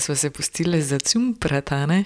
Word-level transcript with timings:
smo 0.00 0.14
se 0.14 0.30
pustili 0.30 0.82
za 0.82 0.98
cum 0.98 1.36
pratane. 1.40 2.04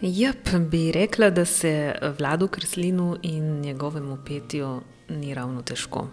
Jep, 0.00 0.48
bi 0.70 0.92
rekla, 0.92 1.30
da 1.30 1.44
se 1.44 1.94
vladu 2.18 2.48
Kreslinu 2.48 3.16
in 3.22 3.60
njegovemu 3.60 4.18
petju 4.26 4.80
ni 5.08 5.34
ravno 5.34 5.62
težko. 5.62 6.08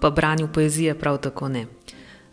Pa 0.00 0.10
branju 0.10 0.48
poezije 0.54 0.98
prav 0.98 1.18
tako 1.18 1.48
ne. 1.48 1.66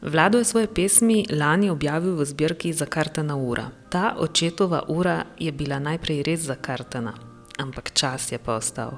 Vlado 0.01 0.37
je 0.37 0.43
svoje 0.43 0.67
pesmi 0.67 1.25
lani 1.29 1.69
objavil 1.69 2.15
v 2.15 2.25
zbirki 2.25 2.73
Zakartana 2.73 3.35
ura. 3.35 3.69
Ta 3.89 4.15
očetova 4.19 4.83
ura 4.87 5.25
je 5.39 5.51
bila 5.51 5.79
najprej 5.79 6.23
res 6.23 6.39
zakartana, 6.39 7.13
ampak 7.57 7.91
čas 7.93 8.31
je 8.31 8.37
pa 8.37 8.55
ostal. 8.55 8.93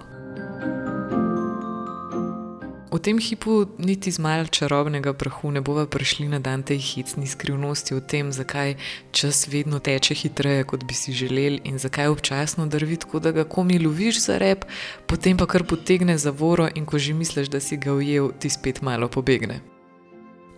V 2.92 3.00
tem 3.00 3.16
hipu 3.16 3.66
niti 3.78 4.12
z 4.12 4.20
malo 4.20 4.52
čarobnega 4.52 5.14
prahu 5.14 5.52
ne 5.52 5.62
bova 5.62 5.88
prišli 5.88 6.28
na 6.28 6.40
dan 6.40 6.68
tej 6.68 6.78
hitsni 6.78 7.28
skrivnosti 7.28 7.96
o 7.96 8.02
tem, 8.02 8.34
zakaj 8.36 8.76
čas 9.16 9.48
vedno 9.48 9.80
teče 9.80 10.14
hitreje, 10.14 10.68
kot 10.68 10.84
bi 10.84 10.94
si 10.94 11.14
želeli, 11.14 11.62
in 11.64 11.80
zakaj 11.80 12.12
občasno 12.12 12.68
drvi 12.68 12.98
tako, 12.98 13.20
da 13.24 13.32
ga 13.32 13.48
komi 13.48 13.80
loviš 13.80 14.26
za 14.26 14.38
rep, 14.38 14.66
potem 15.08 15.38
pa 15.38 15.46
kar 15.46 15.64
potegne 15.64 16.18
za 16.18 16.32
voro 16.32 16.68
in 16.76 16.86
ko 16.86 17.00
že 17.00 17.14
misliš, 17.14 17.48
da 17.48 17.60
si 17.60 17.78
ga 17.78 17.94
ujel, 17.94 18.32
ti 18.40 18.50
spet 18.50 18.82
malo 18.82 19.08
pobegne. 19.08 19.79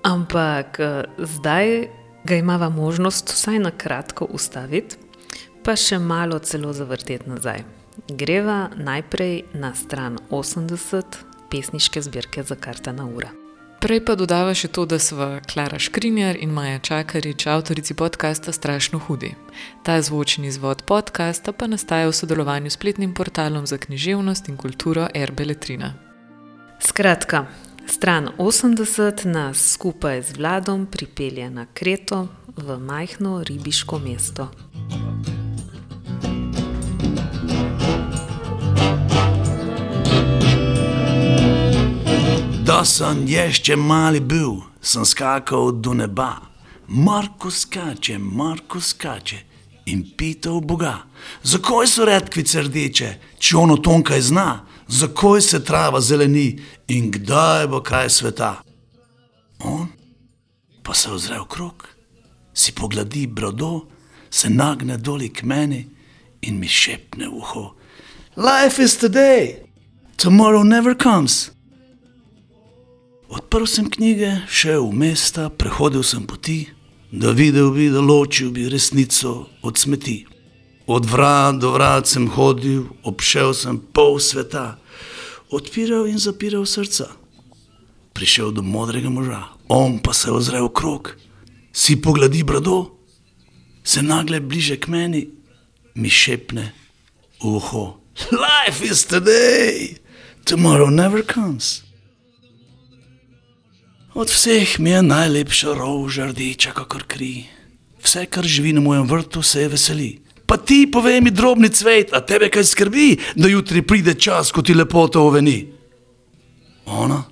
Ampak 0.04 0.80
zdaj 1.18 1.88
ga 2.24 2.36
imamo 2.36 2.70
možnost 2.70 3.30
vsaj 3.30 3.60
na 3.60 3.72
kratko 3.72 4.26
ustaviti, 4.26 4.96
pa 5.64 5.76
še 5.76 6.00
malo 6.00 6.40
celo 6.40 6.74
zavrteti 6.74 7.30
nazaj. 7.30 7.64
Greva 8.10 8.70
najprej 8.76 9.44
na 9.54 9.76
stran 9.76 10.18
80 10.30 11.04
pesniške 11.52 12.02
zbirke 12.02 12.44
Zakartana 12.44 13.06
ura. 13.06 13.30
Prej 13.82 14.04
pa 14.06 14.14
dodava 14.14 14.54
še 14.54 14.70
to, 14.70 14.86
da 14.86 15.00
sva 15.02 15.40
Klara 15.42 15.80
Škrinjar 15.82 16.38
in 16.38 16.52
Maja 16.54 16.80
Čakarič, 16.80 17.48
avtorici 17.50 17.94
podcasta 17.98 18.54
Strašno 18.54 19.00
hudi. 19.06 19.32
Ta 19.82 20.02
zvočni 20.02 20.50
izvod 20.54 20.84
podcasta 20.86 21.54
pa 21.54 21.66
nastaja 21.66 22.10
v 22.10 22.14
sodelovanju 22.14 22.70
s 22.70 22.78
spletnim 22.78 23.14
portalom 23.18 23.66
za 23.66 23.78
književnost 23.82 24.50
in 24.54 24.58
kulturo 24.58 25.08
Erbeletrina. 25.14 25.94
Skratka, 26.78 27.46
stran 27.92 28.30
80 28.38 29.26
nas 29.26 29.72
skupaj 29.72 30.22
z 30.24 30.38
Vladom 30.38 30.86
pripelje 30.86 31.50
na 31.50 31.66
Kreto 31.74 32.28
v 32.58 32.80
majhno 32.80 33.44
ribiško 33.44 34.00
mesto. 34.00 34.48
Da 42.64 42.86
sem 42.86 43.28
ještě 43.28 43.76
mali 43.76 44.20
bil, 44.20 44.62
sem 44.82 45.06
skakal 45.06 45.72
do 45.72 45.94
neba. 45.94 46.42
Marko 46.88 47.52
skače, 47.52 48.18
Marko 48.18 48.82
skače 48.82 49.38
in 49.86 50.04
pital 50.16 50.62
Boga, 50.62 51.04
zakaj 51.44 51.88
so 51.88 52.06
redkvice 52.06 52.62
rdeče, 52.62 53.16
če 53.40 53.58
ono 53.58 53.78
tonkaj 53.78 54.22
zna, 54.22 54.71
zakaj 54.92 55.42
se 55.42 55.64
trava 55.64 56.02
zeleni 56.02 56.60
in 56.88 57.12
kdaj 57.12 57.68
bo 57.68 57.82
kraj 57.82 58.10
sveta. 58.10 58.62
On 59.64 59.88
pa 60.84 60.94
se 60.94 61.12
ozre 61.12 61.40
okrog, 61.40 61.88
si 62.54 62.72
pogledi 62.72 63.28
brodo, 63.28 63.86
se 64.30 64.50
nagne 64.50 64.98
dol 64.98 65.22
k 65.34 65.44
meni 65.44 65.86
in 66.42 66.60
mi 66.60 66.68
šepne 66.68 67.28
v 67.28 67.38
uho: 67.38 67.76
Life 68.36 68.84
is 68.84 68.98
today, 68.98 69.64
tomorrow 70.18 70.64
never 70.64 70.96
comes. 71.04 71.52
Odprl 73.30 73.66
sem 73.66 73.90
knjige, 73.90 74.42
šel 74.48 74.84
v 74.90 74.94
mesta, 74.94 75.50
prehodil 75.50 76.04
sem 76.04 76.28
poti, 76.28 76.68
da 77.12 77.32
videl 77.32 77.72
bi, 77.72 77.88
da 77.90 78.02
ločil 78.02 78.52
bi 78.52 78.68
resnico 78.70 79.48
od 79.62 79.78
smeti. 79.78 80.31
Od 80.92 81.06
vrat 81.06 81.56
do 81.56 81.72
vrat 81.72 82.04
sem 82.04 82.28
hodil, 82.28 82.84
obšel 83.08 83.54
sem 83.56 83.80
pol 83.80 84.20
sveta, 84.20 84.76
odpiral 85.48 86.04
in 86.12 86.20
zapiral 86.20 86.68
srca. 86.68 87.08
Prišel 88.12 88.52
do 88.52 88.60
modrega 88.60 89.08
moža, 89.08 89.56
on 89.72 90.04
pa 90.04 90.12
se 90.12 90.28
ozre 90.28 90.60
okrog, 90.60 91.16
si 91.72 91.96
pogledi 91.96 92.44
brado, 92.44 92.92
se 93.88 94.04
nagle 94.04 94.44
bliže 94.44 94.76
k 94.76 94.92
meni, 94.92 95.22
mi 95.96 96.12
šepne 96.12 96.76
uho: 97.40 97.96
Life 98.36 98.84
is 98.84 99.08
today, 99.08 99.96
tomorrow 100.44 100.92
never 100.92 101.24
comes. 101.24 101.88
Od 104.12 104.28
vseh 104.28 104.76
mi 104.80 104.92
je 104.92 105.00
najlepša 105.08 105.72
roža 105.72 106.28
rdeča, 106.36 106.76
kakor 106.76 107.08
kri. 107.08 107.48
Vse, 108.04 108.26
kar 108.28 108.44
živi 108.44 108.76
na 108.76 108.84
mojem 108.84 109.08
vrtu, 109.08 109.40
se 109.40 109.62
je 109.64 109.72
veseli. 109.72 110.31
Pa 110.52 110.60
ti, 110.60 110.84
povej 110.92 111.24
mi, 111.24 111.32
drobni 111.32 111.72
cvet, 111.72 112.12
a 112.12 112.20
tebe 112.20 112.52
kaj 112.52 112.76
skrbi, 112.76 113.16
da 113.40 113.48
jutri 113.48 113.80
pride 113.88 114.20
čas, 114.20 114.52
ko 114.52 114.60
ti 114.60 114.76
lepota 114.76 115.24
oveni. 115.24 115.72
Ona 116.92 117.24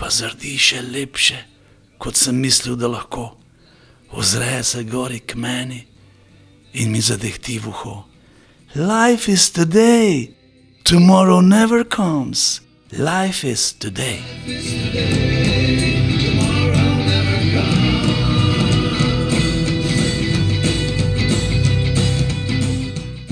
pa 0.00 0.08
zrdi 0.10 0.56
še 0.58 0.80
lepše, 0.80 1.36
kot 2.00 2.16
sem 2.16 2.40
mislil, 2.40 2.80
da 2.80 2.88
lahko. 2.88 3.36
Ozre 4.16 4.64
se 4.64 4.80
gori 4.88 5.20
k 5.20 5.36
meni 5.36 5.84
in 6.72 6.88
mi 6.90 7.04
zadehti 7.04 7.60
v 7.60 7.68
uho. 7.68 7.96
Life 8.74 9.28
is 9.28 9.52
today, 9.52 10.32
tomorrow 10.88 11.44
never 11.44 11.84
comes. 11.84 12.64
Life 12.96 13.44
is 13.44 13.76
today. 13.76 14.24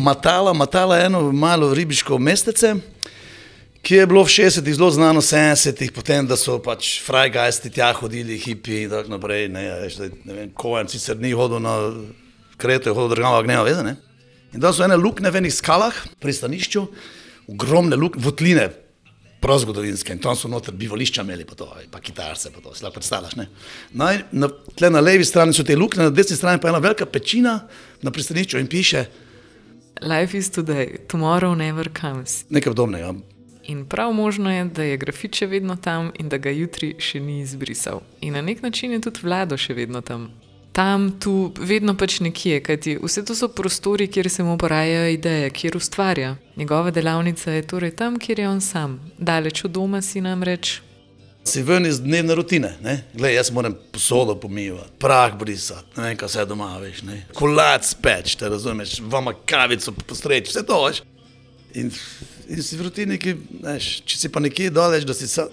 Matala, 0.01 0.53
matala 0.53 0.97
je 0.97 1.07
eno 1.07 1.33
malo 1.33 1.75
ribiško 1.75 2.19
mestece, 2.19 2.75
ki 3.83 3.95
je 3.95 4.07
bilo 4.07 4.23
v 4.25 4.33
60-ih 4.33 4.75
zelo 4.77 4.91
znano, 4.91 5.21
70-ih, 5.21 5.93
potem 5.93 6.27
da 6.29 6.37
so 6.41 6.59
pač 6.63 6.99
frajgajsti 7.05 7.73
tja 7.77 7.93
hodili, 7.97 8.39
hipi 8.41 8.85
in 8.85 8.93
tako 8.93 9.13
naprej. 9.17 9.49
Ne, 9.53 9.65
ne 10.25 10.37
vem, 10.37 10.53
Kojen 10.57 10.89
sicer 10.89 11.21
ni 11.21 11.33
hodil 11.37 11.61
na 11.65 11.77
Kreto, 12.61 12.91
je 12.91 12.97
hodil 12.97 13.15
država, 13.15 13.43
gneva 13.45 13.65
veze. 13.69 13.85
Ne? 13.85 13.97
In 14.53 14.61
da 14.61 14.73
so 14.73 14.85
ene 14.85 14.97
lukne 15.01 15.33
v 15.33 15.41
enih 15.41 15.55
skalah, 15.55 15.97
pristanišču, 16.21 16.85
ogromne 17.53 17.97
lukne, 17.97 18.23
votline, 18.25 18.69
prozgodovinske 19.41 20.13
in 20.13 20.21
tam 20.21 20.37
so 20.37 20.49
noter 20.53 20.77
bivališča 20.77 21.25
imeli, 21.25 21.47
pa 21.49 21.57
to, 21.57 21.69
pa 21.93 22.01
kitarce, 22.05 22.53
pa 22.53 22.61
to, 22.61 22.75
si 22.77 22.85
lahko 22.85 22.99
predstavljaš. 22.99 23.37
Ne? 23.41 23.49
No, 23.97 24.11
na, 24.33 24.51
tle 24.77 24.91
na 24.93 25.01
levi 25.01 25.25
strani 25.25 25.57
so 25.57 25.65
te 25.65 25.77
lukne, 25.77 26.09
na 26.09 26.13
desni 26.13 26.37
strani 26.37 26.61
pa 26.61 26.69
ena 26.69 26.81
velika 26.85 27.09
pečina 27.09 27.57
na 28.05 28.13
pristanišču 28.13 28.61
in 28.61 28.69
piše, 28.69 29.07
Life 30.03 30.37
is 30.37 30.51
today, 30.51 30.97
tomorrow 31.07 31.55
never 31.55 31.91
comes. 32.01 32.45
Nekaj 32.49 32.71
podobnega. 32.71 33.15
In 33.65 33.87
prav 33.87 34.13
možno 34.13 34.53
je, 34.53 34.65
da 34.65 34.83
je 34.83 34.97
grafit 34.97 35.35
še 35.37 35.47
vedno 35.47 35.77
tam 35.77 36.09
in 36.19 36.29
da 36.29 36.39
ga 36.39 36.51
jutri 36.51 36.95
še 36.99 37.21
ni 37.21 37.41
izbrisal. 37.41 38.01
In 38.21 38.33
na 38.33 38.41
nek 38.41 38.63
način 38.63 38.93
je 38.97 39.01
tudi 39.01 39.21
vlado 39.23 39.59
še 39.61 39.77
vedno 39.77 40.01
tam. 40.01 40.31
Tam, 40.73 41.11
tu, 41.21 41.53
vedno 41.59 41.93
pač 41.99 42.21
nekje, 42.25 42.63
kajti 42.65 42.97
vse 43.03 43.25
to 43.29 43.37
so 43.37 43.51
prostori, 43.53 44.09
kjer 44.09 44.31
se 44.31 44.43
mu 44.43 44.57
porajajo 44.59 45.11
ideje, 45.13 45.51
kjer 45.51 45.77
ustvarja. 45.77 46.37
Njegova 46.57 46.91
delavnica 46.91 47.53
je 47.53 47.67
torej 47.67 47.93
tam, 47.97 48.17
kjer 48.17 48.41
je 48.41 48.49
on 48.49 48.61
sam, 48.61 49.01
daleč 49.19 49.65
od 49.69 49.77
doma 49.77 50.01
si 50.01 50.25
namreč 50.25 50.81
si 51.51 51.63
ven 51.67 51.87
iz 51.87 52.01
dnevne 52.01 52.35
rutine. 52.39 52.73
Glej, 53.15 53.35
jaz 53.35 53.51
moram 53.51 53.75
posodo 53.93 54.37
pomivati, 54.41 54.93
prah 54.99 55.35
brisati, 55.39 55.89
ne 55.97 56.11
vem, 56.11 56.19
kaj 56.21 56.29
se 56.29 56.45
doma 56.47 56.71
veš, 56.83 57.03
kolac 57.35 57.95
peč, 58.03 58.37
te 58.39 58.49
razumeš, 58.49 58.99
vama 59.01 59.35
kavico 59.47 59.95
postreči, 60.07 60.53
vse 60.53 60.65
to 60.67 60.79
veš. 60.87 61.03
In, 61.75 61.91
in 62.51 62.63
si 62.63 62.79
v 62.79 62.87
rutini, 62.87 63.19
ki, 63.21 63.35
veš, 63.65 63.91
če 64.07 64.23
si 64.25 64.31
pa 64.33 64.43
nekje 64.43 64.71
daleč, 64.75 65.07
da 65.07 65.15
si 65.15 65.29
sam, 65.31 65.51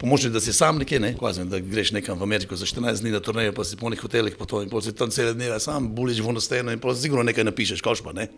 pomoči, 0.00 0.30
da 0.32 0.40
si 0.40 0.52
sam 0.56 0.80
nekje, 0.80 1.00
ne, 1.00 1.14
kvazim, 1.18 1.48
da 1.50 1.60
greš 1.60 1.92
nekam 1.96 2.18
v 2.18 2.28
Ameriko 2.28 2.56
za 2.56 2.68
14 2.68 3.04
dni 3.04 3.16
na 3.16 3.20
turnejo, 3.24 3.56
pa 3.56 3.64
si 3.64 3.76
po 3.80 3.92
nekih 3.92 4.08
hotelih 4.08 4.38
potoj 4.38 4.64
in 4.64 4.72
pa 4.72 4.80
si 4.84 4.96
tam 4.96 5.12
cele 5.12 5.34
dneve 5.36 5.60
sam, 5.60 5.90
buliš 5.94 6.22
v 6.24 6.32
ono 6.32 6.40
steno 6.40 6.72
in 6.72 6.80
pa 6.80 6.94
si 6.94 7.04
sigurno 7.04 7.24
nekaj 7.28 7.44
napišeš, 7.44 7.84
koš 7.84 8.04
pa 8.04 8.16
ne. 8.16 8.30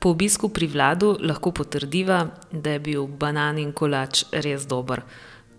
Po 0.00 0.10
obisku 0.10 0.48
pri 0.48 0.66
vladu 0.66 1.16
lahko 1.20 1.52
potrdiva, 1.52 2.26
da 2.52 2.70
je 2.70 2.80
bil 2.80 3.06
bananin 3.06 3.72
kolač 3.72 4.24
res 4.32 4.64
dober. 4.66 5.02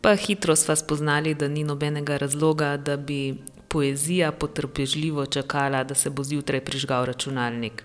Pa 0.02 0.16
hitro 0.18 0.56
sva 0.58 0.76
spoznali, 0.76 1.36
da 1.38 1.48
ni 1.48 1.64
nobenega 1.64 2.18
razloga, 2.18 2.78
da 2.78 2.98
bi 2.98 3.38
poezija 3.70 4.32
potrpežljivo 4.32 5.26
čakala, 5.26 5.84
da 5.84 5.96
se 5.96 6.10
bo 6.10 6.24
zjutraj 6.24 6.64
prižgal 6.66 7.06
računalnik. 7.06 7.84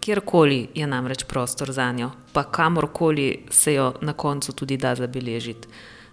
Kjerkoli 0.00 0.68
je 0.74 0.86
namreč 0.86 1.24
prostor 1.24 1.70
za 1.72 1.92
njo, 1.92 2.10
pa 2.32 2.42
kamorkoli 2.42 3.46
se 3.50 3.74
jo 3.74 3.92
na 4.02 4.12
koncu 4.12 4.52
tudi 4.52 4.76
da 4.76 4.94
zabeležiti. 4.94 5.68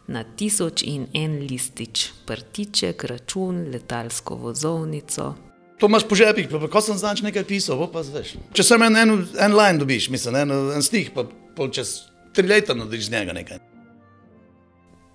na 0.08 0.24
tisoč 0.24 0.84
in 0.84 1.08
en 1.14 1.40
listič, 1.48 2.12
prtiček, 2.26 3.04
račun, 3.04 3.70
letalsko 3.72 4.36
vozovnico. 4.36 5.34
To 5.84 5.88
imaš 5.92 6.06
po 6.08 6.16
žepih, 6.16 6.48
pa, 6.48 6.62
pa 6.64 6.68
ko 6.72 6.80
sem 6.80 6.96
znač 6.96 7.20
nekaj 7.20 7.44
pisal, 7.44 7.82
pa 7.92 8.00
zveš. 8.08 8.38
Če 8.56 8.64
samo 8.64 8.86
en, 8.88 8.96
en, 8.96 9.10
en 9.36 9.52
line 9.52 9.82
dobiš, 9.82 10.06
mislim, 10.14 10.38
en, 10.40 10.54
en 10.78 10.86
stih, 10.86 11.10
pa 11.12 11.26
pol 11.58 11.74
čez 11.76 12.06
tri 12.32 12.48
leta 12.48 12.72
nadiš 12.72 13.10
z 13.10 13.12
njega 13.12 13.36
nekaj. 13.36 13.60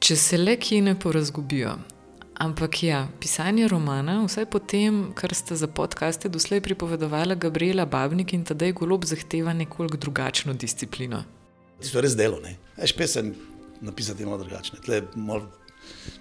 Če 0.04 0.16
se 0.20 0.36
le 0.36 0.58
kje 0.60 0.82
ne 0.90 0.94
porazgubijo. 1.00 1.72
Ampak 2.44 2.82
ja, 2.84 2.98
pisanje 3.16 3.64
romana, 3.72 4.18
vsaj 4.26 4.44
po 4.52 4.60
tem, 4.60 5.06
kar 5.16 5.32
ste 5.32 5.56
za 5.56 5.70
podkaste 5.72 6.28
doslej 6.28 6.60
pripovedovali 6.68 7.38
Gabriela 7.40 7.88
Babnik 7.88 8.36
in 8.36 8.44
tedaj 8.44 8.76
golob 8.76 9.08
zahteva 9.08 9.56
nekoliko 9.56 9.96
drugačno 9.96 10.52
disciplino. 10.52 11.22
Ti 11.80 11.88
so 11.88 12.04
res 12.04 12.12
delo, 12.12 12.42
ne. 12.44 12.58
Veš, 12.76 12.92
pesem 12.92 13.32
napisati 13.80 14.28
malo 14.28 14.44
drugačne. 14.44 14.84
Tle, 14.84 15.00
mal, 15.16 15.48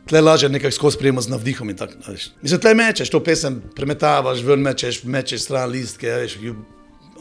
tle 0.08 0.22
lažje 0.22 0.50
nekako 0.50 0.72
skozi 0.72 0.96
sprejemo 0.96 1.22
z 1.22 1.30
navdihom 1.30 1.70
in 1.70 1.78
tako. 1.78 1.94
Veš. 2.08 2.32
Mislim, 2.42 2.62
tle 2.62 2.74
mečeš, 2.74 3.10
to 3.10 3.24
pesem 3.24 3.62
premetavaš, 3.76 4.44
ven 4.44 4.62
mečeš, 4.62 5.04
mečeš 5.04 5.44
stran 5.44 5.70
listke, 5.70 6.12
veš, 6.24 6.38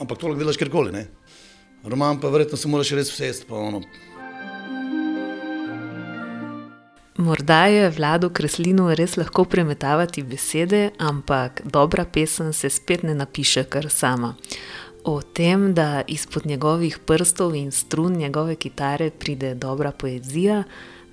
ampak 0.00 0.18
to 0.18 0.28
lahko 0.28 0.40
delaš 0.42 0.60
kjerkoli, 0.60 0.92
ne. 0.92 1.06
Roman 1.84 2.20
pa 2.20 2.28
verjetno 2.28 2.58
se 2.58 2.68
moraš 2.68 2.90
res 2.98 3.10
vsesti, 3.12 3.46
pa 3.48 3.54
ono. 3.54 3.82
Morda 7.16 7.64
je 7.66 7.90
vladu 7.90 8.28
kreslinu 8.30 8.90
res 8.94 9.16
lahko 9.16 9.46
premetavati 9.48 10.22
besede, 10.22 10.90
ampak 10.98 11.62
dobra 11.64 12.04
pesem 12.04 12.52
se 12.52 12.68
spet 12.70 13.02
ne 13.02 13.14
napiše 13.14 13.64
kar 13.64 13.88
sama. 13.90 14.34
O 15.04 15.22
tem, 15.22 15.70
da 15.74 16.02
izpod 16.06 16.46
njegovih 16.46 16.98
prstov 16.98 17.54
in 17.54 17.70
strun 17.72 18.12
njegove 18.12 18.56
kitare 18.56 19.10
pride 19.10 19.54
dobra 19.54 19.92
poezija, 19.92 20.64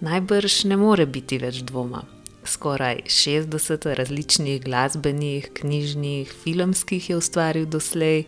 najbrž 0.04 0.64
ne 0.68 0.76
more 0.78 1.06
biti 1.06 1.38
več 1.40 1.62
dvoma. 1.64 2.04
Skoraj 2.46 3.02
60 3.08 3.96
različnih 3.96 4.64
glasbenih, 4.64 5.50
knjižnih, 5.54 6.34
filmskih 6.44 7.10
je 7.10 7.18
ustvaril 7.18 7.66
doslej. 7.66 8.24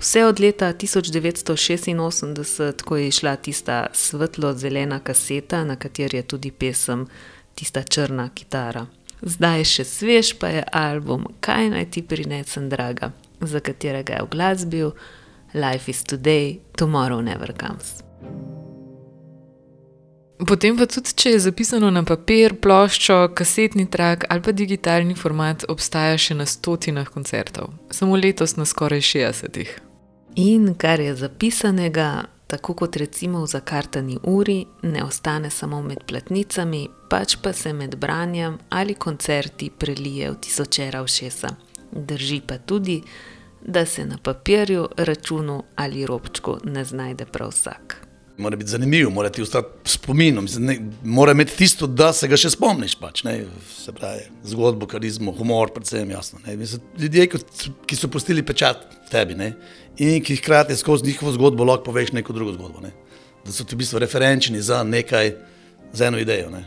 Vse 0.00 0.24
od 0.24 0.40
leta 0.40 0.72
1986, 0.72 2.82
ko 2.82 2.96
je 2.96 3.12
šla 3.12 3.36
tista 3.36 3.86
svetlo-zelena 3.92 5.00
kaseta, 5.00 5.64
na 5.64 5.76
kateri 5.76 6.16
je 6.16 6.22
tudi 6.22 6.50
pesem 6.50 7.06
Tista 7.54 7.82
črna 7.82 8.30
kitara. 8.34 8.86
Zdaj 9.22 9.64
še 9.64 9.84
svež, 9.86 10.34
pa 10.40 10.48
je 10.50 10.64
album 10.72 11.26
Kaj 11.40 11.70
naj 11.70 11.90
ti 11.94 12.02
prinesem, 12.02 12.68
draga, 12.68 13.12
za 13.40 13.60
katerega 13.60 14.14
je 14.18 14.22
v 14.26 14.28
glasbi 14.32 14.82
Life 15.54 15.90
is 15.90 16.02
today, 16.02 16.58
tomorrow 16.76 17.22
never 17.22 17.54
comes. 17.54 18.02
Potem 20.38 20.74
pa 20.74 20.86
tudi, 20.90 21.12
če 21.14 21.30
je 21.36 21.40
zapisano 21.46 21.92
na 21.94 22.02
papir, 22.02 22.56
ploščo, 22.58 23.30
kasetni 23.38 23.86
trak 23.86 24.26
ali 24.28 24.42
pa 24.42 24.52
digitalni 24.52 25.14
format, 25.14 25.62
obstaja 25.70 26.18
še 26.18 26.34
na 26.34 26.46
stotinah 26.46 27.06
koncertov, 27.06 27.70
samo 27.94 28.18
letos 28.18 28.56
na 28.58 28.66
skoraj 28.66 29.04
60. 29.06 29.60
In 30.42 30.72
kar 30.74 30.98
je 30.98 31.14
zapisanega, 31.14 32.26
tako 32.50 32.74
kot 32.82 32.98
recimo 32.98 33.44
v 33.44 33.50
zakartani 33.52 34.18
uri, 34.26 34.64
ne 34.82 35.04
ostane 35.06 35.50
samo 35.54 35.78
med 35.86 36.02
platnicami, 36.02 36.88
pač 37.10 37.36
pa 37.38 37.52
se 37.54 37.72
med 37.72 37.94
branjem 37.94 38.58
ali 38.74 38.98
koncerti 38.98 39.70
prelije 39.70 40.32
v 40.32 40.40
tisočera 40.42 41.04
všesa. 41.06 41.54
Drži 41.94 42.40
pa 42.42 42.58
tudi, 42.58 42.98
da 43.62 43.86
se 43.86 44.02
na 44.04 44.18
papirju, 44.18 44.88
računu 44.96 45.62
ali 45.76 46.02
robčku 46.06 46.58
ne 46.64 46.84
znajde 46.84 47.30
prav 47.30 47.54
vsak. 47.54 48.03
Mora 48.38 48.56
biti 48.56 48.70
zanimiv, 48.70 49.10
mora 49.10 49.30
ti 49.30 49.42
ostati 49.42 49.68
spomin, 49.84 50.38
mora 51.02 51.32
imeti 51.32 51.56
tisto, 51.56 51.86
da 51.86 52.12
se 52.12 52.26
ga 52.28 52.36
še 52.36 52.50
spomniš. 52.50 52.96
Pač, 52.98 53.22
se 53.70 53.92
pravi, 53.94 54.24
zgodbo, 54.50 54.88
karizmo, 54.90 55.32
humor, 55.38 55.70
predvsem 55.74 56.10
jasno. 56.10 56.40
Mislim, 56.58 56.82
ljudje, 56.98 57.28
ki 57.86 57.96
so 57.96 58.10
pustili 58.10 58.42
pečat 58.42 58.82
tebi 59.10 59.36
ne? 59.38 59.52
in 60.02 60.18
ki 60.24 60.40
hkrati 60.40 60.74
skozi 60.76 61.06
njihovo 61.06 61.32
zgodbo 61.32 61.64
lahko 61.64 61.84
poveš 61.86 62.10
neko 62.12 62.34
drugo 62.34 62.52
zgodbo. 62.56 62.80
Ne? 62.82 62.90
Da 63.44 63.52
so 63.54 63.64
ti 63.64 63.76
v 63.76 63.84
bistvu 63.84 64.00
referenčni 64.02 64.62
za 64.62 64.82
nekaj, 64.82 65.30
za 65.92 66.08
eno 66.10 66.18
idejo. 66.18 66.50
Ne? 66.50 66.64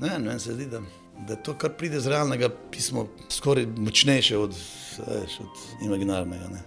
Ne, 0.00 0.18
ne, 0.22 0.36
se 0.38 0.54
zdi, 0.54 0.68
da, 0.70 0.78
da 1.26 1.34
to, 1.34 1.56
kar 1.58 1.74
pride 1.74 1.98
iz 1.98 2.06
realnega 2.06 2.48
pisma, 2.70 3.08
skoraj 3.28 3.66
močnejše 3.66 4.38
od, 4.38 4.54
veš, 5.02 5.40
od 5.42 5.66
imaginarnega. 5.88 6.52
Ne? 6.54 6.62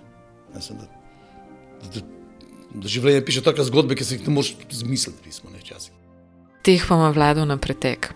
Mislim, 0.58 0.84
da, 0.84 0.92
da, 1.86 2.02
da 2.02 2.23
življenje 2.82 3.26
piše 3.26 3.44
tako 3.46 3.66
zgodbe, 3.68 3.98
ki 3.98 4.06
si 4.08 4.18
jih 4.18 4.28
ne 4.28 4.34
moreš 4.34 4.56
izmisliti, 4.72 5.22
pismo, 5.26 5.52
ne 5.54 5.62
včasih. 5.62 5.94
Teh 6.64 6.84
pa 6.88 6.96
ima 6.96 7.12
vlado 7.14 7.46
na 7.46 7.58
pretek. 7.58 8.14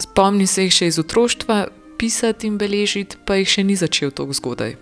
Spomni 0.00 0.46
se 0.48 0.66
jih 0.66 0.74
še 0.74 0.90
iz 0.90 0.98
otroštva, 1.00 1.66
pisati 2.00 2.48
in 2.50 2.58
beležiti 2.60 3.20
pa 3.24 3.38
jih 3.40 3.48
še 3.48 3.64
ni 3.64 3.76
začel 3.76 4.12
tako 4.12 4.36
zgodaj. 4.36 4.76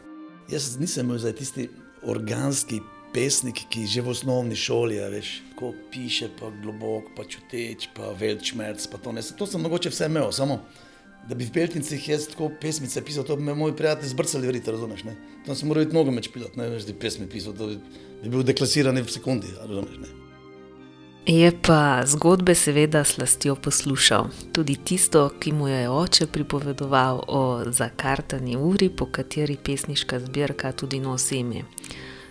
Jaz 0.50 0.74
nisem 0.80 1.06
imel 1.06 1.20
za 1.22 1.32
tisti 1.32 1.68
organski 2.02 2.80
pesnik, 3.14 3.62
ki 3.70 3.86
že 3.86 4.02
v 4.02 4.10
osnovni 4.10 4.56
šoli, 4.58 4.98
ja, 4.98 5.06
veš, 5.08 5.38
ko 5.54 5.70
piše, 5.92 6.28
pa 6.34 6.50
globok, 6.62 7.14
pa 7.14 7.22
čuteč, 7.22 7.88
pa 7.94 8.10
velčmerc, 8.18 8.82
pa 8.90 8.98
to 8.98 9.14
ne. 9.14 9.22
To 9.22 9.46
sem 9.46 9.62
mogoče 9.62 9.94
vse 9.94 10.10
imel, 10.10 10.32
samo 10.34 10.58
da 11.28 11.34
bi 11.34 11.44
v 11.44 11.52
Beltincih 11.54 12.08
jaz 12.08 12.26
tako 12.28 12.50
pesmice 12.60 13.04
pisal, 13.04 13.24
to 13.24 13.36
bi 13.36 13.42
me 13.42 13.54
moji 13.54 13.76
prijatelji 13.76 14.08
zbrcali, 14.08 14.46
verjete, 14.46 14.72
razumeš, 14.72 15.04
ne. 15.04 15.16
Tam 15.46 15.56
sem 15.56 15.68
moral 15.68 15.86
iti 15.86 15.96
nogomet 15.96 16.28
špilat, 16.28 16.56
ne, 16.56 16.68
veš, 16.68 16.84
da 16.88 16.92
bi 16.92 16.98
pesmi 16.98 17.28
pisal, 17.30 17.56
to 17.56 17.70
bi, 17.72 17.78
bi 18.22 18.28
bil 18.28 18.44
deklasiran 18.44 19.00
v 19.00 19.08
sekundi, 19.10 19.54
razumeš, 19.60 19.98
ne. 20.02 20.12
Je 21.26 21.52
pa 21.62 22.02
zgodbe 22.06 22.54
seveda 22.54 23.04
slastjo 23.04 23.54
poslušal. 23.56 24.26
Tudi 24.52 24.76
tisto, 24.76 25.30
ki 25.40 25.52
mu 25.52 25.68
je 25.68 25.88
oče 25.90 26.26
pripovedoval 26.26 27.22
o 27.28 27.62
zakartani 27.66 28.56
uri, 28.56 28.90
po 28.90 29.06
kateri 29.06 29.56
pesniška 29.56 30.20
zbirka 30.20 30.72
tudi 30.72 31.00
nosi 31.00 31.40
ime. 31.40 31.64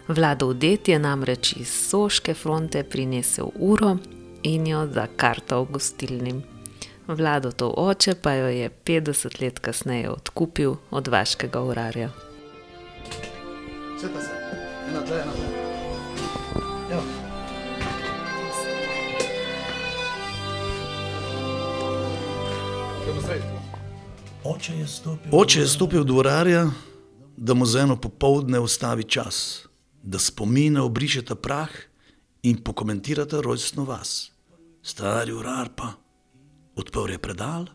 Vladov 0.07 0.54
det 0.54 0.88
je 0.88 1.00
namreč 1.00 1.56
iz 1.57 1.74
Soške 1.89 2.34
fronte 2.34 2.84
prinesel 2.84 3.50
uro 3.56 3.98
in 4.44 4.68
jo 4.68 4.88
zakartal 4.94 5.66
gostilnim. 5.66 6.44
Vladotov 7.07 7.73
oče 7.77 8.15
pa 8.15 8.33
jo 8.33 8.47
je 8.47 8.69
50 8.85 9.41
let 9.41 9.59
kasneje 9.59 10.09
odkupil 10.09 10.75
od 10.91 11.07
vaškega 11.07 11.61
urarja. 11.61 12.09
Sveta 14.00 14.21
se, 14.21 14.31
ena, 14.89 15.01
dve, 15.01 15.21
ena, 15.21 15.31
dve. 15.31 15.47
Ja. 16.91 17.01
Oče 24.43 24.74
je 24.77 24.88
stopil, 24.88 25.31
Oče 25.31 25.60
je 25.60 25.67
stopil 25.67 26.03
do 26.03 26.13
urarja, 26.13 26.67
da 27.38 27.53
mu 27.53 27.65
za 27.65 27.79
eno 27.79 27.95
popoldne 27.95 28.60
ustavi 28.60 29.03
čas, 29.03 29.65
da 30.03 30.19
spomine 30.19 30.81
obrišeta 30.81 31.36
prah 31.36 31.69
in 32.43 32.63
pokomentirata 32.63 33.41
rojstno 33.41 33.83
vas. 33.83 34.31
Stari 34.81 35.33
urar 35.33 35.69
pa 35.75 36.02
odprl 36.75 37.12
je 37.12 37.18
predal 37.18 37.65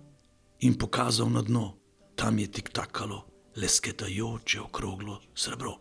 in 0.61 0.75
pokazal 0.75 1.31
na 1.31 1.43
dno, 1.43 1.75
tam 2.17 2.38
je 2.38 2.47
tik 2.52 2.71
takalo, 2.73 3.25
lesketajoče 3.57 4.61
okroglo 4.61 5.21
srebro. 5.35 5.78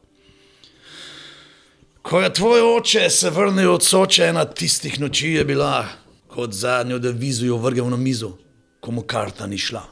Ko 2.01 2.21
je 2.21 2.33
tvoj 2.33 2.61
oče 2.77 3.09
se 3.09 3.29
vrnil 3.29 3.73
od 3.73 3.83
soče, 3.83 4.23
ena 4.23 4.45
tistih 4.45 4.99
noči 4.99 5.27
je 5.27 5.45
bila, 5.45 5.87
kot 6.27 6.53
zadnjo 6.53 6.99
devizo 6.99 7.57
vrgel 7.57 7.89
na 7.89 7.97
mizo, 7.97 8.37
ko 8.79 8.91
mu 8.91 9.01
karta 9.01 9.47
ni 9.47 9.57
šla. 9.57 9.83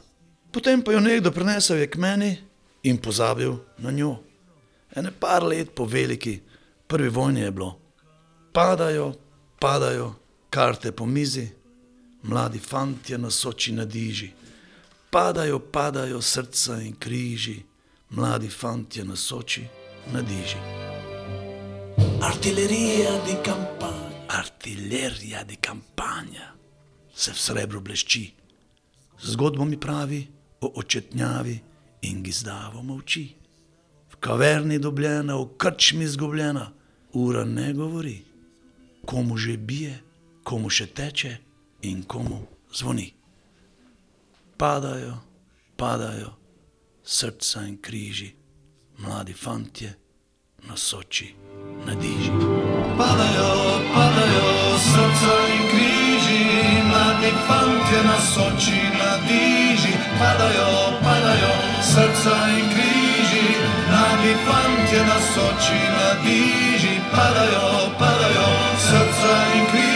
Potem 0.52 0.82
pa 0.82 0.92
jo 0.92 1.00
nekdo 1.00 1.30
prinesel 1.30 1.76
je 1.76 1.90
k 1.90 1.98
meni 1.98 2.36
in 2.82 2.96
pozabil 2.96 3.56
na 3.78 3.90
njo. 3.90 4.16
Ene 4.96 5.10
par 5.20 5.44
let 5.44 5.74
po 5.74 5.84
veliki 5.84 6.40
prvi 6.86 7.08
vojni 7.08 7.40
je 7.40 7.50
bilo. 7.50 7.78
Padajo, 8.52 9.12
padajo 9.60 10.14
karte 10.50 10.92
po 10.92 11.06
mizi, 11.06 11.48
mladi 12.22 12.58
fantje 12.58 13.18
na 13.18 13.30
soči 13.30 13.72
na 13.72 13.84
diži. 13.84 14.30
Padajo, 15.10 15.58
padajo 15.58 16.22
srca 16.22 16.80
in 16.82 16.96
križi, 16.96 17.62
mladi 18.10 18.48
fantje 18.48 19.04
na 19.04 19.16
soči 19.16 19.64
na 20.12 20.22
diži. 20.22 20.58
artilerija 22.22 23.10
di 23.26 23.34
campagna. 23.44 24.06
Artilerija 24.28 25.44
di 25.44 25.56
kampanja 25.56 26.52
se 27.14 27.32
v 27.32 27.38
srebru 27.38 27.80
blešči. 27.80 28.32
Zgodbo 29.22 29.64
mi 29.64 29.80
pravi 29.80 30.26
o 30.60 30.72
očetnjavi 30.76 31.58
in 32.02 32.22
gizdavo 32.22 32.82
molči. 32.82 33.34
V 34.12 34.16
kaverni 34.20 34.78
dobljena, 34.78 35.36
v 35.36 35.48
krčmi 35.56 36.04
izgubljena, 36.04 36.72
ura 37.12 37.44
ne 37.44 37.72
govori, 37.72 38.22
komu 39.04 39.36
že 39.36 39.56
bije, 39.56 40.02
komu 40.42 40.70
še 40.70 40.86
teče 40.86 41.36
in 41.82 42.02
komu 42.02 42.46
zvoni. 42.72 43.14
Padajo, 44.56 45.16
padajo 45.76 46.46
srca 47.06 47.60
in 47.68 47.78
križi, 47.82 48.34
mladi 48.98 49.32
fantje 49.32 49.94
na 50.68 50.76
soči, 50.76 51.34
na 51.86 51.94
diži. 51.94 52.30
Padajo, 52.98 53.50
padajo 53.94 54.78
srca 54.78 55.34
in 55.54 55.64
križi, 55.70 56.42
mladi 56.88 57.30
fantje 57.46 58.00
na 58.04 58.18
soči, 58.34 58.80
na 58.98 59.12
diži, 59.28 59.94
padajo, 60.18 60.98
padajo, 61.04 61.54
srca 61.82 62.36
in 62.58 62.66
križi. 62.74 63.46
Mladi 63.90 64.34
fantje 64.46 65.00
na 65.06 65.18
soči, 65.34 65.80
na 65.96 66.08
diži, 66.24 66.94
padajo, 67.12 67.90
padajo, 67.98 68.48
srca 68.78 69.34
in 69.54 69.66
križi. 69.70 69.95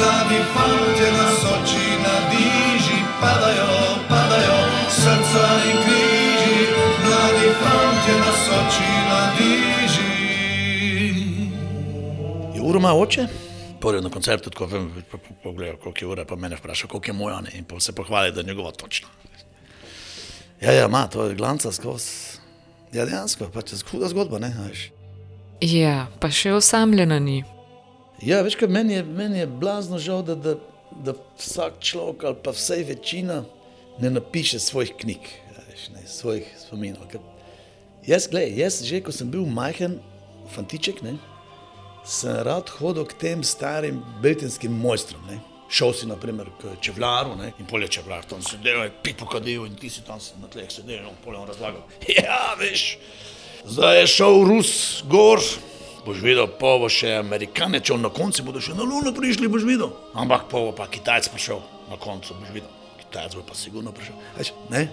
Mladi 0.00 0.40
fantje 0.54 1.08
na 1.12 1.28
soči, 1.40 1.86
na 2.04 2.16
diži, 2.30 2.98
padajo, 3.20 3.68
padajo, 4.08 4.58
srca 4.88 5.44
in 5.70 5.76
križi. 5.84 6.58
Mladi 7.04 7.48
fantje 7.60 8.14
na 8.24 8.32
soči, 8.44 8.90
na 9.10 9.20
diži. 9.36 10.12
Je 12.54 12.60
ura 12.62 12.78
ima 12.78 12.92
oče? 12.94 13.26
Prvi 13.80 14.00
na 14.00 14.10
koncertu, 14.10 14.50
tako 14.50 14.66
vem, 14.66 15.04
pogledaj, 15.42 15.76
koliko 15.76 16.04
je 16.04 16.08
ura, 16.08 16.24
pa 16.24 16.36
mene 16.36 16.56
vpraša, 16.56 16.86
koliko 16.86 17.10
je 17.10 17.12
moja, 17.12 17.40
ne, 17.40 17.50
in 17.54 17.64
pa 17.64 17.80
se 17.80 17.92
pohvali, 17.92 18.32
da 18.32 18.40
je 18.40 18.46
njegova 18.46 18.70
točno. 18.70 19.08
Ja, 20.60 20.72
ja, 20.72 20.86
ima, 20.86 21.06
to 21.06 21.24
je 21.24 21.34
glanca 21.34 21.72
skozi. 21.72 22.40
Ja, 22.92 23.04
dejansko, 23.04 23.50
pač 23.52 23.72
je 23.72 23.78
huda 23.90 24.08
zgodba, 24.08 24.38
ne, 24.38 24.54
veš. 24.64 24.90
Ja, 25.60 26.06
pa 26.20 26.30
še 26.32 26.52
osamljena 26.56 27.18
ni. 27.18 27.44
Ja, 28.22 28.42
veš, 28.44 28.58
kaj 28.60 28.68
meni 28.68 28.94
je, 28.98 29.02
meni 29.04 29.38
je 29.38 29.46
blazno 29.46 29.98
žal, 29.98 30.22
da, 30.22 30.34
da, 30.34 30.54
da 30.90 31.14
vsak 31.38 31.80
človek 31.80 32.24
ali 32.24 32.36
pa 32.44 32.52
vsej 32.52 32.84
večina 32.84 33.42
ne 34.00 34.10
napiše 34.10 34.58
svojih 34.58 34.92
knjig, 35.00 35.28
veš, 35.56 35.88
ne, 35.94 36.06
svojih 36.06 36.48
spominov. 36.60 37.08
Ker 37.08 37.20
Jaz, 38.06 38.28
gledaj, 38.30 38.56
jaz 38.56 38.80
že, 38.84 39.02
ko 39.04 39.12
sem 39.12 39.28
bil 39.28 39.44
majhen 39.44 39.98
fantiček, 40.54 41.02
ne, 41.04 41.18
sem 42.04 42.40
rad 42.46 42.70
hodil 42.80 43.04
k 43.04 43.16
tem 43.20 43.42
starim 43.44 44.00
beltinskim 44.24 44.72
mojstrom. 44.72 45.20
Ne. 45.28 45.36
Šel 45.70 45.92
si, 45.94 46.06
naprimer, 46.08 46.48
k 46.58 46.72
čevljaru 46.82 47.36
ne, 47.38 47.52
in 47.60 47.68
polje 47.68 47.90
čevljar, 47.98 48.24
tam 48.26 48.40
si 48.42 48.56
delal, 48.64 48.88
je 48.88 48.94
pipo 49.04 49.28
kadil 49.30 49.68
in 49.68 49.76
ti 49.78 49.90
si 49.92 50.02
tam 50.02 50.18
na 50.40 50.48
tleh 50.50 50.66
sedel 50.72 51.04
in 51.04 51.18
polje 51.24 51.38
on 51.38 51.46
razlagal. 51.52 51.84
Ja, 52.16 52.56
veš, 52.58 52.96
zdaj 53.68 54.00
je 54.00 54.06
šel 54.16 54.40
Rus 54.48 54.72
gor, 55.06 55.44
boš 56.04 56.22
videl, 56.24 56.46
pa 56.60 56.76
bo 56.80 56.88
še 56.90 57.18
Amerikanec, 57.20 57.90
na 58.00 58.10
koncu 58.12 58.46
bodo 58.46 58.62
še 58.62 58.76
na 58.76 58.86
Luno 58.86 59.12
prišli, 59.16 59.50
boš 59.50 59.66
videl. 59.68 59.92
Ampak 60.14 60.48
pa 60.50 60.62
bo 60.62 60.72
pa 60.76 60.88
Kitajc 60.90 61.30
prišel, 61.32 61.60
na 61.90 62.00
koncu 62.00 62.36
boš 62.40 62.54
videl. 62.54 62.70
Kitajc 63.04 63.36
bo 63.38 63.44
pa 63.46 63.54
sigurno 63.58 63.92
prišel. 63.92 64.16
Veš, 64.38 64.54
ne? 64.72 64.88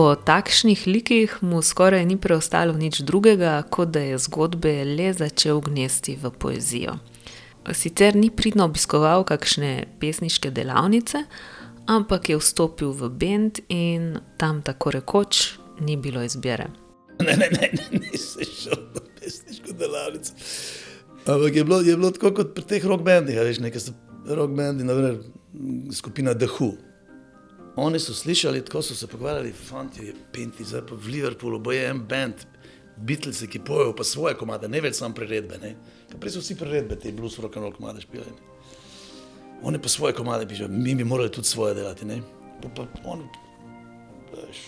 Po 0.00 0.16
takšnih 0.16 0.86
likih 0.86 1.42
mu 1.44 1.60
skoraj 1.62 2.06
ni 2.08 2.16
preostalo 2.16 2.72
nič 2.72 3.04
drugega, 3.04 3.60
kot 3.68 3.90
da 3.92 4.00
je 4.00 4.16
zgodbe 4.16 4.72
le 4.88 5.12
začel 5.12 5.60
gnesti 5.60 6.14
v 6.16 6.30
poezijo. 6.32 6.94
Sicer 7.68 8.16
ni 8.16 8.30
pridno 8.32 8.64
obiskoval 8.64 9.28
kakšne 9.28 9.84
pesniške 10.00 10.48
delavnice, 10.56 11.20
ampak 11.84 12.32
je 12.32 12.40
vstopil 12.40 12.96
v 12.96 13.12
bend 13.12 13.60
in 13.68 14.16
tam 14.40 14.64
tako 14.64 14.96
rekoč 14.96 15.60
ni 15.84 16.00
bilo 16.00 16.24
izbire. 16.24 16.72
Ne, 17.20 17.36
ne, 17.36 17.52
ne, 17.52 17.68
ne, 17.68 18.00
nisem 18.00 18.48
šel 18.48 18.80
na 18.96 19.04
pesniško 19.20 19.76
delavnico. 19.76 20.32
Ampak 21.28 21.56
je 21.56 21.64
bilo, 21.64 21.84
je 21.84 21.96
bilo 22.00 22.16
tako 22.16 22.38
kot 22.40 22.56
pri 22.56 22.64
teh 22.64 22.88
rock 22.88 23.04
bendih, 23.04 23.36
a 23.36 23.44
veš, 23.44 23.60
nekaj 23.60 23.84
so 23.84 23.92
rock 24.24 24.56
bendi, 24.56 24.80
naprimer 24.80 25.20
skupina 25.92 26.32
The 26.32 26.48
Who. 26.56 26.78
Oni 27.76 28.00
so 28.00 28.14
slišali, 28.14 28.64
tako 28.64 28.82
so 28.82 28.94
se 28.94 29.06
pogovarjali, 29.06 29.52
fanti, 29.52 30.12
penti, 30.32 30.64
zdaj 30.64 30.82
pa 30.88 30.94
v 30.94 31.12
Liverpoolu 31.14 31.58
bo 31.58 31.72
je 31.72 31.84
en 31.86 32.00
bend, 32.06 32.46
Beatlesi, 33.00 33.46
ki 33.48 33.62
pojejo 33.64 33.94
pa 33.96 34.04
svoje 34.04 34.34
komade, 34.36 34.68
ne 34.68 34.80
več 34.80 34.98
samo 34.98 35.14
priredbe. 35.16 35.56
Ne? 35.62 35.74
Prej 36.20 36.34
so 36.34 36.42
vsi 36.42 36.56
priredbe, 36.60 36.98
te 37.00 37.12
blues, 37.16 37.38
rock 37.40 37.56
and 37.56 37.64
roll 37.64 37.76
komade 37.76 38.02
špijali. 38.04 38.34
Oni 39.64 39.80
pa 39.80 39.88
svoje 39.88 40.12
komade 40.16 40.48
pišejo, 40.48 40.68
mi 40.68 40.94
bi 40.94 41.04
morali 41.04 41.32
tudi 41.32 41.48
svoje 41.48 41.74
delati. 41.78 42.04
Ne? 42.04 42.20
Pa, 42.60 42.84
pa 42.84 43.00
oni, 43.08 43.24
veš, 44.34 44.60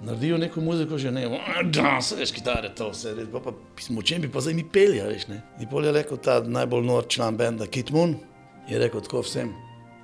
naredijo 0.00 0.38
neko 0.38 0.60
muziko, 0.60 0.98
že 0.98 1.12
ne, 1.12 1.26
da 1.64 2.00
se 2.00 2.16
veš, 2.16 2.32
kitare, 2.32 2.72
to 2.74 2.88
vse, 2.94 3.12
res, 3.18 3.28
pa, 3.32 3.42
pa 3.44 3.52
pismo, 3.76 4.02
čem 4.02 4.24
bi 4.24 4.32
pa 4.32 4.40
zdaj 4.40 4.56
mi 4.56 4.64
peli, 4.64 5.02
a 5.04 5.08
veš 5.10 5.28
ne. 5.28 5.42
In 5.60 5.68
pol 5.68 5.84
je 5.84 5.92
rekel 5.92 6.20
ta 6.24 6.40
najbolj 6.44 6.86
nor 6.88 7.08
član 7.08 7.36
benda, 7.36 7.66
Kit 7.66 7.92
Moon, 7.92 8.16
je 8.68 8.80
rekel 8.80 9.04
tako 9.04 9.26
vsem, 9.26 9.52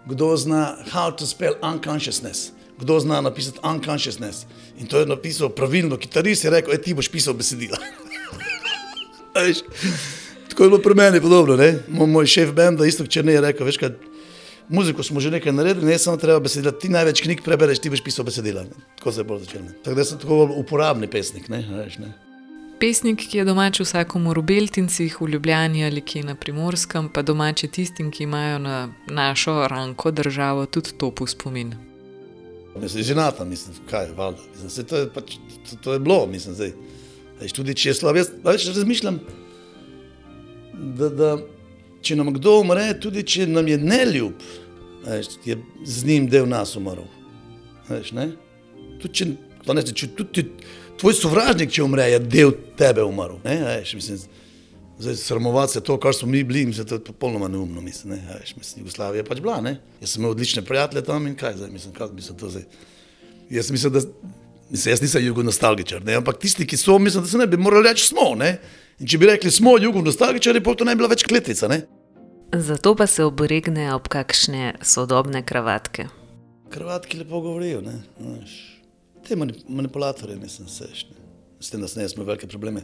kdo 0.06 0.36
zna 0.36 0.60
how 0.86 1.10
to 1.10 1.26
spell 1.26 1.54
unconsciousness, 1.64 2.50
kdo 2.78 3.00
zna 3.00 3.20
napisati 3.20 3.58
unconsciousness. 3.64 4.46
In 4.76 4.86
to 4.86 4.98
je 4.98 5.06
napisal 5.06 5.48
pravilno, 5.48 5.96
kitarist 5.96 6.44
je 6.44 6.50
rekel, 6.50 6.74
e 6.74 6.78
ti 6.78 6.94
boš 6.94 7.08
pisal 7.08 7.34
besedila. 7.34 7.78
Tako 10.48 10.62
je 10.62 10.68
bilo 10.68 10.78
pri 10.80 10.94
meni 10.94 11.20
podobno. 11.20 11.56
ne. 11.56 11.78
Mo- 11.88 12.06
Moj 12.06 12.26
šef 12.26 12.52
benda, 12.52 12.86
isto 12.86 13.06
če 13.06 13.22
ne 13.22 13.32
je 13.32 13.40
rekel, 13.40 13.66
veš 13.66 13.78
kaj, 13.78 13.90
muziko 14.68 15.02
smo 15.02 15.20
že 15.20 15.30
nekaj 15.30 15.52
naredili, 15.52 15.86
ne 15.86 15.98
samo 15.98 16.16
treba 16.16 16.40
besedila, 16.40 16.72
ti 16.72 16.88
največ 16.88 17.22
knjig 17.22 17.42
prebereš, 17.42 17.78
ti 17.78 17.90
boš 17.90 18.02
pisal 18.02 18.24
besedila. 18.24 18.62
ne. 18.62 18.70
Tako 18.96 19.12
se 19.12 19.20
je 19.20 19.24
bolj 19.24 19.40
začelo. 19.40 19.64
Tako 19.82 19.96
da 19.96 20.04
sem 20.04 20.18
tako 20.18 20.44
uporabni 20.56 21.10
pesnik, 21.10 21.48
ne, 21.48 21.64
a 21.64 21.82
veš, 21.82 21.98
ne. 21.98 22.12
Pesnik, 22.80 23.22
ki 23.30 23.38
je 23.38 23.44
domač 23.46 23.78
vsakomur 23.80 24.38
v 24.42 24.46
Beltincih, 24.50 25.14
v 25.20 25.28
Ljubljani 25.30 25.84
ali 25.86 26.00
kje 26.02 26.24
na 26.26 26.34
primorskem, 26.34 27.08
pa 27.08 27.22
domač 27.22 27.62
je 27.62 27.70
tistim, 27.70 28.10
ki 28.10 28.26
imajo 28.26 28.58
na 28.58 28.88
našo 29.06 29.68
ranko 29.70 30.10
državo 30.10 30.66
tudi 30.66 30.96
top 30.98 31.20
v 31.20 31.28
spomin. 31.30 31.74
Mislim, 32.80 33.04
ženata, 33.04 33.44
mislim, 33.44 33.76
kaj. 33.90 34.10
Mislim, 34.52 34.70
saj 34.70 34.84
to, 34.90 34.96
je 34.96 35.10
pač, 35.14 35.36
to, 35.70 35.76
to 35.82 35.92
je 35.92 36.00
bilo, 36.02 36.26
mislim, 36.26 36.54
zdaj. 36.54 36.72
Veš, 37.40 37.52
tudi 37.54 37.74
če 37.74 37.88
je 37.88 37.94
slab, 37.94 38.16
jaz 38.18 38.30
razmišljam, 38.44 39.20
da, 40.98 41.08
da 41.08 41.30
če 42.02 42.16
nam 42.18 42.32
kdo 42.34 42.58
umre, 42.62 42.88
tudi 43.00 43.22
če 43.22 43.46
nam 43.46 43.68
je 43.70 43.78
neljub, 43.78 44.42
veš, 45.06 45.36
je 45.46 45.58
z 45.86 46.10
njim 46.10 46.26
del 46.30 46.50
nas 46.50 46.74
umrl. 46.76 47.06
Veš, 47.88 48.12
ne? 48.18 48.32
Tudi 48.98 49.14
če, 49.20 49.30
ne, 49.70 49.86
če 49.94 50.10
tudi 50.18 50.48
tvoj 51.00 51.14
sovražnik, 51.18 51.72
če 51.74 51.84
umre, 51.84 52.06
je 52.12 52.18
del 52.20 52.54
tebe 52.78 53.04
umrl. 53.04 53.38
Ne? 53.44 53.56
Veš, 53.64 53.94
mislim, 53.98 54.20
zdaj 54.98 55.16
sramovati 55.16 55.72
se 55.72 55.82
to, 55.84 55.98
kar 56.00 56.14
smo 56.14 56.28
mi 56.28 56.44
bili, 56.44 56.66
mislim, 56.66 56.86
to 56.86 56.98
je 56.98 57.04
popolnoma 57.04 57.48
neumno. 57.48 57.80
Mislim, 57.80 58.14
ne? 58.14 58.38
Veš, 58.40 58.56
mislim, 58.56 58.84
Jugoslavija 58.84 59.22
je 59.22 59.28
pač 59.28 59.40
bila. 59.40 59.60
Ne? 59.60 59.78
Jaz 60.00 60.14
sem 60.14 60.22
imel 60.22 60.36
odlične 60.36 60.62
prijatelje 60.62 61.04
tam 61.04 61.26
in 61.26 61.36
kaj 61.36 61.56
zdaj, 61.56 61.70
mislim, 61.70 61.94
kaj 61.94 62.14
mislim, 62.14 62.38
to 62.38 62.50
zdaj. 62.50 62.64
Jaz 63.50 63.70
mislim, 63.70 63.92
da 63.92 64.00
mislim, 64.70 64.92
jaz 64.92 65.02
nisem 65.02 65.26
jugonostalgičar, 65.26 66.04
ne? 66.04 66.14
ampak 66.14 66.38
tisti, 66.38 66.66
ki 66.66 66.76
so, 66.76 66.98
mislim, 66.98 67.24
da 67.24 67.30
se 67.30 67.38
ne 67.38 67.46
bi 67.46 67.56
morali 67.56 67.88
reči 67.88 68.06
smo. 68.06 68.34
Ne? 68.38 68.58
In 68.98 69.10
če 69.10 69.18
bi 69.18 69.26
rekli 69.26 69.50
smo 69.50 69.76
jugonostalgičari, 69.78 70.62
potem 70.62 70.84
to 70.84 70.90
ne 70.90 70.94
bi 70.94 71.02
bila 71.02 71.10
več 71.12 71.26
kletvica. 71.26 71.68
Ne? 71.68 71.82
Zato 72.54 72.94
pa 72.94 73.06
se 73.10 73.24
obregne 73.26 73.88
ob 73.94 74.06
kakšne 74.08 74.76
sodobne 74.82 75.42
kravatke. 75.42 76.06
Krvatki 76.70 77.18
lepo 77.18 77.40
govorijo. 77.40 77.80
Ne? 77.82 77.98
Veš, 78.20 78.54
Te 79.28 79.36
mani- 79.36 79.64
manipulatorje, 79.68 80.36
mislim, 80.36 80.68
seš. 80.68 81.06
Ne? 81.10 81.16
S 81.60 81.70
tem, 81.70 81.80
da 81.80 81.88
sem 81.88 82.02
jaz 82.02 82.12
imel 82.14 82.26
velike 82.28 82.48
probleme. 82.50 82.82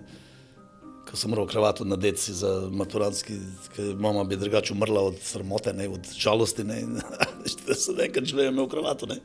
Ko 1.11 1.17
sem 1.19 1.31
moral 1.33 1.49
kravato 1.51 1.85
nadeti 1.85 2.33
za 2.33 2.69
maturantski, 2.73 3.37
ker 3.75 3.97
mama 3.99 4.25
bi 4.25 4.39
drugače 4.39 4.73
umrla 4.73 5.03
od 5.11 5.19
sramote, 5.23 5.73
ne, 5.73 5.89
od 5.89 6.13
žalosti. 6.17 6.65
Ne, 6.65 6.83
da 7.67 7.75
sem 7.75 8.01
enkrat 8.01 8.25
želel 8.31 8.53
imel 8.53 8.69
kravato. 8.71 9.09
Ne. 9.11 9.19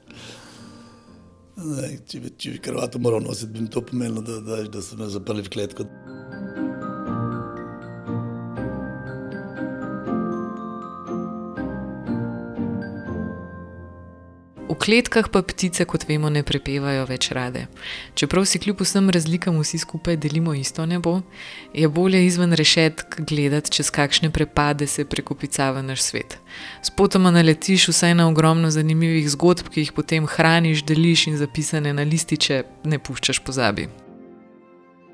Ne, 1.55 1.91
če, 2.07 2.19
bi, 2.19 2.33
če 2.35 2.55
bi 2.57 2.59
kravato 2.59 2.99
moral 2.99 3.21
nositi, 3.23 3.53
bi 3.53 3.61
mi 3.63 3.69
to 3.71 3.83
pomenilo, 3.85 4.21
da, 4.25 4.39
da, 4.43 4.57
da 4.67 4.81
so 4.83 4.97
me 4.99 5.07
zaprli 5.07 5.45
v 5.45 5.53
kletko. 5.53 5.85
Kletkah 14.85 15.29
pa 15.33 15.41
ptice, 15.41 15.85
kot 15.89 16.05
vemo, 16.05 16.29
ne 16.29 16.43
prepevajo 16.45 17.07
več 17.09 17.31
rade. 17.33 17.65
Čeprav 18.13 18.45
si 18.45 18.61
kljub 18.61 18.83
vsem 18.85 19.09
razlikam 19.09 19.57
vsi 19.57 19.79
skupaj 19.81 20.19
delimo 20.21 20.53
isto 20.53 20.85
nebo, 20.85 21.21
je 21.73 21.89
bolje 21.89 22.21
izven 22.25 22.53
rešetk 22.53 23.19
gledati, 23.25 23.71
čez 23.71 23.89
kakšne 23.89 24.29
prepade 24.29 24.87
se 24.87 25.05
prekopicava 25.05 25.81
naš 25.81 26.05
svet. 26.05 26.37
Spotoma 26.85 27.33
naletiš 27.33 27.89
vsaj 27.89 28.13
na 28.15 28.29
ogromno 28.29 28.69
zanimivih 28.69 29.29
zgodb, 29.33 29.73
ki 29.73 29.87
jih 29.87 29.93
potem 29.97 30.29
hraniš, 30.29 30.85
deliš 30.85 31.27
in 31.33 31.41
zapisane 31.41 31.93
na 31.93 32.05
lističe 32.05 32.63
ne 32.85 33.01
puščaš 33.01 33.41
pozabi. 33.41 33.89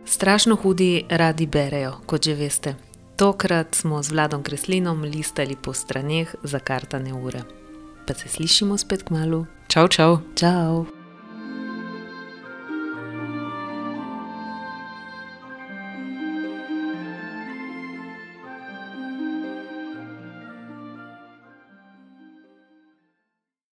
Strašno 0.05 0.55
hudi 0.59 1.05
radi 1.09 1.47
berejo, 1.47 2.01
kot 2.05 2.25
že 2.27 2.35
veste. 2.35 2.75
Tokrat 3.15 3.75
smo 3.75 4.03
z 4.03 4.11
Vladom 4.11 4.43
Kreslinom 4.43 5.01
listali 5.01 5.55
po 5.55 5.73
straneh 5.73 6.35
za 6.43 6.59
kartane 6.59 7.13
ure. 7.13 7.43
Pa 8.07 8.13
se 8.13 8.29
slišimo 8.29 8.77
spet 8.77 9.03
k 9.03 9.13
malu. 9.13 9.45
Ciao, 9.71 9.87
ciao. 9.87 10.21
Ciao. 10.35 11.00